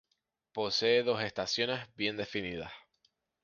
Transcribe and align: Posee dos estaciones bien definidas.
Posee 0.51 1.03
dos 1.03 1.21
estaciones 1.21 1.87
bien 1.95 2.17
definidas. 2.17 2.71